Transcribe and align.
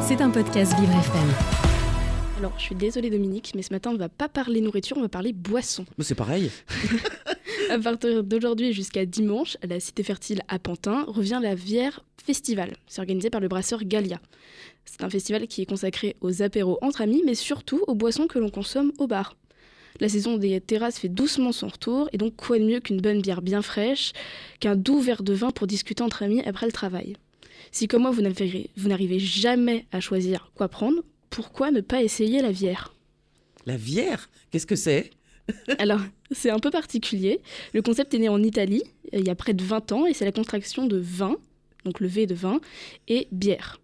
C'est 0.00 0.22
un 0.22 0.30
podcast 0.30 0.72
Vivre 0.80 0.92
FM. 0.92 1.28
Alors, 2.38 2.54
je 2.56 2.62
suis 2.62 2.74
désolée 2.74 3.10
Dominique, 3.10 3.52
mais 3.54 3.60
ce 3.60 3.74
matin, 3.74 3.90
on 3.90 3.92
ne 3.92 3.98
va 3.98 4.08
pas 4.08 4.28
parler 4.28 4.62
nourriture, 4.62 4.96
on 4.96 5.02
va 5.02 5.10
parler 5.10 5.34
boisson. 5.34 5.84
Mais 5.98 6.04
c'est 6.04 6.14
pareil. 6.14 6.50
à 7.70 7.78
partir 7.78 8.24
d'aujourd'hui 8.24 8.72
jusqu'à 8.72 9.04
dimanche, 9.04 9.58
à 9.62 9.66
la 9.66 9.80
Cité 9.80 10.02
Fertile 10.02 10.40
à 10.48 10.58
Pantin, 10.58 11.04
revient 11.08 11.40
la 11.42 11.54
Vière 11.54 12.04
Festival. 12.24 12.72
C'est 12.86 13.00
organisé 13.00 13.28
par 13.28 13.42
le 13.42 13.48
brasseur 13.48 13.84
Galia. 13.84 14.18
C'est 14.86 15.04
un 15.04 15.10
festival 15.10 15.46
qui 15.46 15.60
est 15.60 15.66
consacré 15.66 16.16
aux 16.22 16.40
apéros 16.40 16.78
entre 16.80 17.02
amis, 17.02 17.22
mais 17.26 17.34
surtout 17.34 17.82
aux 17.86 17.94
boissons 17.94 18.28
que 18.28 18.38
l'on 18.38 18.48
consomme 18.48 18.92
au 18.96 19.06
bar. 19.06 19.36
La 20.00 20.08
saison 20.08 20.38
des 20.38 20.58
terrasses 20.62 20.98
fait 20.98 21.08
doucement 21.10 21.52
son 21.52 21.68
retour, 21.68 22.08
et 22.14 22.16
donc 22.16 22.34
quoi 22.36 22.58
de 22.58 22.64
mieux 22.64 22.80
qu'une 22.80 23.02
bonne 23.02 23.20
bière 23.20 23.42
bien 23.42 23.60
fraîche, 23.60 24.12
qu'un 24.60 24.76
doux 24.76 25.00
verre 25.00 25.22
de 25.22 25.34
vin 25.34 25.50
pour 25.50 25.66
discuter 25.66 26.02
entre 26.02 26.22
amis 26.22 26.40
après 26.46 26.64
le 26.64 26.72
travail? 26.72 27.16
Si 27.72 27.88
comme 27.88 28.02
moi 28.02 28.10
vous 28.10 28.22
n'arrivez 28.88 29.18
jamais 29.18 29.86
à 29.92 30.00
choisir 30.00 30.50
quoi 30.54 30.68
prendre, 30.68 31.02
pourquoi 31.30 31.70
ne 31.70 31.80
pas 31.80 32.02
essayer 32.02 32.42
la 32.42 32.52
bière? 32.52 32.94
La 33.66 33.76
bière? 33.76 34.28
Qu'est-ce 34.50 34.66
que 34.66 34.76
c'est? 34.76 35.10
Alors, 35.78 36.00
c'est 36.30 36.50
un 36.50 36.58
peu 36.58 36.70
particulier. 36.70 37.40
Le 37.72 37.82
concept 37.82 38.14
est 38.14 38.18
né 38.18 38.28
en 38.28 38.42
Italie 38.42 38.82
il 39.12 39.26
y 39.26 39.30
a 39.30 39.34
près 39.34 39.54
de 39.54 39.62
20 39.62 39.92
ans 39.92 40.06
et 40.06 40.14
c'est 40.14 40.24
la 40.24 40.32
contraction 40.32 40.86
de 40.86 40.98
vin, 40.98 41.36
donc 41.84 42.00
le 42.00 42.08
V 42.08 42.26
de 42.26 42.34
vin, 42.34 42.60
et 43.08 43.28
bière. 43.32 43.80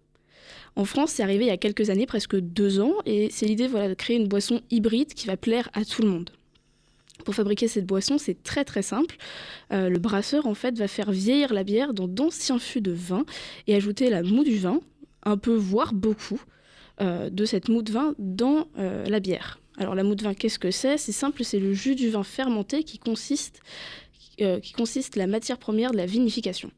En 0.75 0.85
France, 0.85 1.11
c'est 1.11 1.23
arrivé 1.23 1.45
il 1.45 1.47
y 1.47 1.51
a 1.51 1.57
quelques 1.57 1.89
années, 1.89 2.05
presque 2.05 2.35
deux 2.35 2.79
ans, 2.81 2.95
et 3.05 3.29
c'est 3.31 3.45
l'idée 3.45 3.67
voilà, 3.67 3.87
de 3.87 3.93
créer 3.93 4.17
une 4.17 4.27
boisson 4.27 4.61
hybride 4.69 5.13
qui 5.13 5.27
va 5.27 5.37
plaire 5.37 5.69
à 5.73 5.85
tout 5.85 6.01
le 6.01 6.09
monde. 6.09 6.29
Pour 7.25 7.33
fabriquer 7.33 7.67
cette 7.67 7.87
boisson, 7.87 8.17
c'est 8.19 8.43
très 8.43 8.63
très 8.63 8.83
simple. 8.83 9.17
Euh, 9.73 9.89
le 9.89 9.97
brasseur 9.97 10.45
en 10.45 10.53
fait 10.53 10.77
va 10.77 10.87
faire 10.87 11.11
vieillir 11.11 11.53
la 11.53 11.63
bière 11.63 11.93
dans 11.93 12.07
d'anciens 12.07 12.59
fûts 12.59 12.81
de 12.81 12.91
vin 12.91 13.25
et 13.67 13.75
ajouter 13.75 14.11
la 14.11 14.21
moue 14.21 14.43
du 14.43 14.57
vin, 14.57 14.79
un 15.23 15.35
peu 15.35 15.55
voire 15.55 15.93
beaucoup, 15.93 16.39
euh, 17.01 17.31
de 17.31 17.43
cette 17.43 17.67
moue 17.67 17.81
de 17.81 17.91
vin 17.91 18.13
dans 18.19 18.67
euh, 18.77 19.05
la 19.05 19.19
bière. 19.19 19.59
Alors 19.77 19.95
la 19.95 20.03
moue 20.03 20.15
de 20.15 20.23
vin, 20.23 20.35
qu'est-ce 20.35 20.59
que 20.59 20.71
c'est? 20.71 20.97
C'est 20.97 21.11
simple, 21.11 21.43
c'est 21.43 21.59
le 21.59 21.73
jus 21.73 21.95
du 21.95 22.09
vin 22.09 22.23
fermenté 22.23 22.83
qui 22.83 22.99
consiste 22.99 23.61
euh, 24.41 24.59
qui 24.59 24.73
consiste 24.73 25.15
la 25.15 25.27
matière 25.27 25.57
première 25.57 25.91
de 25.91 25.97
la 25.97 26.05
vinification. 26.05 26.71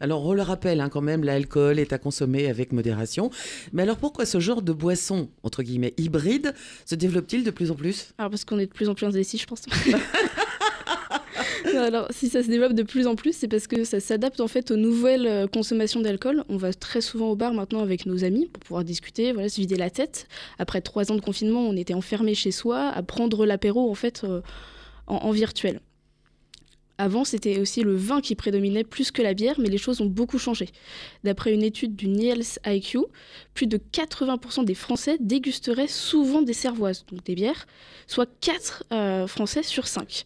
Alors 0.00 0.24
on 0.26 0.32
le 0.32 0.42
rappelle 0.42 0.80
hein, 0.80 0.88
quand 0.88 1.00
même, 1.00 1.24
l'alcool 1.24 1.78
est 1.78 1.92
à 1.92 1.98
consommer 1.98 2.48
avec 2.48 2.72
modération. 2.72 3.30
Mais 3.72 3.82
alors 3.82 3.96
pourquoi 3.96 4.26
ce 4.26 4.40
genre 4.40 4.62
de 4.62 4.72
boisson, 4.72 5.28
entre 5.42 5.62
guillemets, 5.62 5.94
hybride, 5.98 6.54
se 6.84 6.94
développe-t-il 6.94 7.44
de 7.44 7.50
plus 7.50 7.70
en 7.70 7.74
plus? 7.74 8.12
Alors 8.18 8.30
parce 8.30 8.44
qu'on 8.44 8.58
est 8.58 8.66
de 8.66 8.72
plus 8.72 8.88
en 8.88 8.94
plus 8.94 9.06
indécis, 9.06 9.38
je 9.38 9.46
pense. 9.46 9.62
alors, 11.76 12.06
si 12.10 12.28
ça 12.28 12.42
se 12.42 12.48
développe 12.48 12.72
de 12.72 12.82
plus 12.82 13.06
en 13.06 13.14
plus, 13.14 13.34
c'est 13.34 13.48
parce 13.48 13.66
que 13.66 13.84
ça 13.84 14.00
s'adapte 14.00 14.40
en 14.40 14.48
fait 14.48 14.70
aux 14.70 14.76
nouvelles 14.76 15.26
euh, 15.26 15.46
consommations 15.46 16.00
d'alcool. 16.00 16.44
On 16.48 16.56
va 16.56 16.72
très 16.72 17.00
souvent 17.00 17.30
au 17.30 17.36
bar 17.36 17.52
maintenant 17.52 17.82
avec 17.82 18.06
nos 18.06 18.24
amis 18.24 18.46
pour 18.46 18.62
pouvoir 18.62 18.84
discuter, 18.84 19.32
voilà, 19.32 19.48
se 19.48 19.60
vider 19.60 19.76
la 19.76 19.90
tête. 19.90 20.28
Après 20.58 20.80
trois 20.80 21.12
ans 21.12 21.16
de 21.16 21.20
confinement, 21.20 21.60
on 21.60 21.76
était 21.76 21.94
enfermés 21.94 22.34
chez 22.34 22.50
soi 22.50 22.88
à 22.88 23.02
prendre 23.02 23.46
l'apéro 23.46 23.90
en 23.90 23.94
fait 23.94 24.22
euh, 24.24 24.40
en 25.06 25.30
virtuel. 25.30 25.80
Avant, 26.98 27.24
c'était 27.24 27.60
aussi 27.60 27.82
le 27.82 27.94
vin 27.94 28.20
qui 28.20 28.34
prédominait 28.34 28.84
plus 28.84 29.10
que 29.10 29.22
la 29.22 29.34
bière, 29.34 29.56
mais 29.58 29.68
les 29.68 29.78
choses 29.78 30.00
ont 30.00 30.06
beaucoup 30.06 30.38
changé. 30.38 30.68
D'après 31.24 31.52
une 31.52 31.62
étude 31.62 31.94
du 31.94 32.08
Niels 32.08 32.44
IQ, 32.64 33.00
plus 33.54 33.66
de 33.66 33.78
80% 33.78 34.64
des 34.64 34.74
Français 34.74 35.16
dégusteraient 35.20 35.88
souvent 35.88 36.42
des 36.42 36.54
cervoises, 36.54 37.04
donc 37.10 37.24
des 37.24 37.34
bières, 37.34 37.66
soit 38.06 38.28
4 38.40 38.84
euh, 38.92 39.26
Français 39.26 39.62
sur 39.62 39.86
5. 39.86 40.24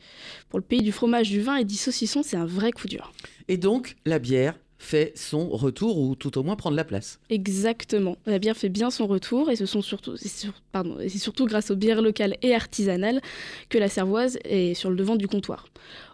Pour 0.48 0.59
le 0.59 0.65
pays 0.65 0.83
du 0.83 0.93
fromage, 0.93 1.31
du 1.31 1.41
vin 1.41 1.57
et 1.57 1.65
du 1.65 1.75
saucisson, 1.75 2.23
c'est 2.23 2.37
un 2.37 2.47
vrai 2.47 2.71
coup 2.71 2.87
dur. 2.87 3.13
Et 3.48 3.57
donc, 3.57 3.97
la 4.05 4.19
bière 4.19 4.55
fait 4.81 5.13
son 5.15 5.48
retour 5.51 5.98
ou 5.98 6.15
tout 6.17 6.39
au 6.39 6.43
moins 6.43 6.57
prendre 6.57 6.75
la 6.75 6.85
place. 6.85 7.21
Exactement. 7.29 8.17
La 8.25 8.39
bière 8.39 8.57
fait 8.57 8.71
bien 8.71 8.91
son 8.91 9.07
retour 9.07 9.51
et 9.51 9.57
ce 9.57 9.67
sont 9.67 9.83
surtout, 9.83 10.17
c'est 10.17 11.09
surtout 11.19 11.45
grâce 11.45 11.71
aux 11.71 11.77
bières 11.77 12.01
locales 12.01 12.37
et 12.41 12.55
artisanales 12.55 13.21
que 13.69 13.77
la 13.77 13.89
cervoise 13.89 14.39
est 14.45 14.73
sur 14.73 14.89
le 14.89 14.97
devant 14.97 15.17
du 15.17 15.29
comptoir. 15.29 15.67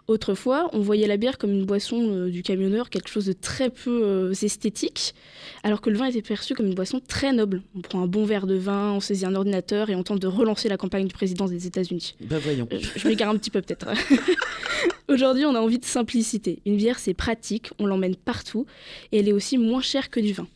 Autrefois, 0.07 0.69
on 0.71 0.79
voyait 0.79 1.05
la 1.05 1.17
bière 1.17 1.37
comme 1.37 1.51
une 1.51 1.65
boisson 1.65 2.09
euh, 2.09 2.29
du 2.29 2.41
camionneur, 2.41 2.89
quelque 2.89 3.09
chose 3.09 3.25
de 3.25 3.33
très 3.33 3.69
peu 3.69 4.03
euh, 4.05 4.31
esthétique, 4.31 5.13
alors 5.63 5.81
que 5.81 5.89
le 5.89 5.97
vin 5.97 6.05
était 6.05 6.21
perçu 6.21 6.53
comme 6.53 6.67
une 6.67 6.75
boisson 6.75 7.01
très 7.05 7.33
noble. 7.33 7.61
On 7.75 7.81
prend 7.81 8.01
un 8.01 8.07
bon 8.07 8.23
verre 8.23 8.47
de 8.47 8.55
vin, 8.55 8.93
on 8.93 9.01
saisit 9.01 9.25
un 9.25 9.35
ordinateur 9.35 9.89
et 9.89 9.95
on 9.95 10.03
tente 10.03 10.19
de 10.19 10.27
relancer 10.27 10.69
la 10.69 10.77
campagne 10.77 11.07
du 11.07 11.13
président 11.13 11.45
des 11.45 11.67
États-Unis. 11.67 12.15
Ben 12.21 12.39
voyons. 12.39 12.69
Je, 12.71 12.99
je 12.99 13.07
m'égare 13.07 13.29
un 13.29 13.37
petit 13.37 13.49
peu 13.49 13.61
peut-être. 13.61 13.87
Aujourd'hui, 15.09 15.43
on 15.43 15.55
a 15.55 15.59
envie 15.59 15.79
de 15.79 15.85
simplicité. 15.85 16.59
Une 16.65 16.77
bière, 16.77 16.99
c'est 16.99 17.13
pratique, 17.13 17.71
on 17.77 17.85
l'emmène 17.85 18.15
partout 18.15 18.65
et 19.11 19.19
elle 19.19 19.27
est 19.27 19.33
aussi 19.33 19.57
moins 19.57 19.81
chère 19.81 20.09
que 20.09 20.21
du 20.21 20.31
vin. 20.31 20.47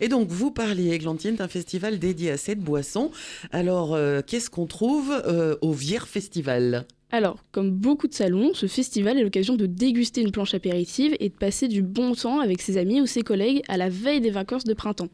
Et 0.00 0.08
donc, 0.08 0.28
vous 0.28 0.50
parliez, 0.50 0.92
Églantine, 0.92 1.36
d'un 1.36 1.48
festival 1.48 2.00
dédié 2.00 2.32
à 2.32 2.36
cette 2.36 2.60
boisson. 2.60 3.12
Alors, 3.52 3.94
euh, 3.94 4.20
qu'est-ce 4.26 4.50
qu'on 4.50 4.66
trouve 4.66 5.12
au 5.60 5.72
Vier 5.72 6.06
Festival? 6.06 6.86
Alors, 7.12 7.38
comme 7.52 7.70
beaucoup 7.70 8.08
de 8.08 8.14
salons, 8.14 8.52
ce 8.52 8.66
festival 8.66 9.16
est 9.16 9.22
l'occasion 9.22 9.54
de 9.54 9.66
déguster 9.66 10.22
une 10.22 10.32
planche 10.32 10.54
apéritive 10.54 11.16
et 11.20 11.28
de 11.28 11.34
passer 11.34 11.68
du 11.68 11.80
bon 11.82 12.14
temps 12.16 12.40
avec 12.40 12.60
ses 12.60 12.78
amis 12.78 13.00
ou 13.00 13.06
ses 13.06 13.22
collègues 13.22 13.62
à 13.68 13.76
la 13.76 13.88
veille 13.88 14.20
des 14.20 14.30
vacances 14.30 14.64
de 14.64 14.74
printemps. 14.74 15.08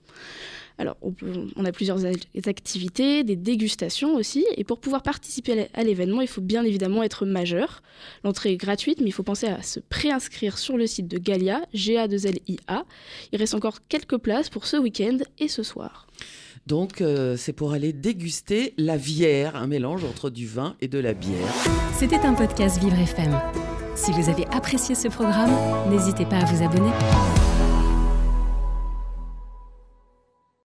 Alors, 0.79 0.97
on, 1.03 1.65
a 1.67 1.71
plusieurs 1.71 2.07
activités, 2.47 3.25
des 3.25 3.37
dégustations 3.37 4.15
aussi, 4.15 4.47
et 4.57 4.65
pour 4.65 4.81
pouvoir 4.81 5.03
participer 5.03 5.69
à 5.75 5.85
l'événement, 5.85 6.23
il 6.23 6.29
faut 6.29 6.41
bien 6.41 6.65
évidemment 6.65 7.03
être 7.03 7.27
majeur. 7.27 7.83
L'entrée 8.25 8.53
est 8.53 8.57
gratuite, 8.57 9.01
mais 9.01 9.09
il 9.09 9.13
faut 9.13 9.23
penser 9.23 9.47
à 9.47 9.63
se 9.63 9.81
préinscrire 9.81 10.57
sur 10.57 10.79
le 10.79 10.87
site 10.87 11.09
de 11.09 11.19
Galia, 11.19 11.61
GA2LIA. 11.75 12.85
Il 13.33 13.39
reste 13.39 13.55
encore 13.55 13.87
quelques 13.89 14.17
places 14.17 14.49
pour 14.49 14.67
ce 14.67 14.79
week-end 14.79 15.19
et 15.39 15.49
ce 15.49 15.63
soir. 15.63 16.07
Donc, 16.67 17.01
euh, 17.01 17.37
c'est 17.37 17.53
pour 17.53 17.73
aller 17.73 17.93
déguster 17.93 18.75
la 18.79 18.97
bière, 18.97 19.57
un 19.57 19.67
mélange 19.67 20.05
entre 20.05 20.31
du 20.31 20.47
vin 20.47 20.77
et 20.81 20.89
de 20.89 20.99
la 20.99 21.13
bière. 21.13 21.53
C'était 21.99 22.21
un 22.21 22.35
podcast 22.35 22.81
Vivre 22.81 22.99
FM. 22.99 23.39
Si 23.95 24.13
vous 24.13 24.29
avez 24.29 24.47
apprécié 24.47 24.95
ce 24.95 25.09
programme, 25.09 25.51
n'hésitez 25.91 26.25
pas 26.25 26.37
à 26.37 26.45
vous 26.45 26.63
abonner. 26.63 26.91